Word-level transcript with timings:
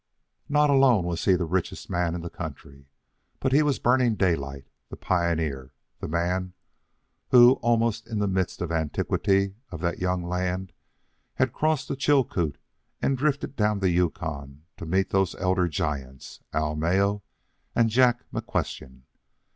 Not 0.49 0.71
alone 0.71 1.05
was 1.05 1.23
he 1.25 1.35
the 1.35 1.45
richest 1.45 1.87
man 1.87 2.15
in 2.15 2.21
the 2.21 2.29
country, 2.31 2.87
but 3.39 3.51
he 3.51 3.61
was 3.61 3.77
Burning 3.77 4.15
Daylight, 4.15 4.65
the 4.89 4.95
pioneer, 4.97 5.73
the 5.99 6.07
man 6.07 6.53
who, 7.29 7.51
almost 7.61 8.07
in 8.07 8.17
the 8.17 8.27
midst 8.27 8.63
of 8.63 8.71
antiquity 8.71 9.57
of 9.69 9.79
that 9.81 9.99
young 9.99 10.23
land, 10.23 10.73
had 11.35 11.53
crossed 11.53 11.87
the 11.87 11.95
Chilcoot 11.95 12.57
and 12.99 13.15
drifted 13.15 13.55
down 13.55 13.77
the 13.79 13.91
Yukon 13.91 14.63
to 14.77 14.87
meet 14.87 15.11
those 15.11 15.35
elder 15.35 15.67
giants, 15.67 16.39
Al 16.51 16.75
Mayo 16.75 17.21
and 17.75 17.91
Jack 17.91 18.23
McQuestion. 18.33 19.01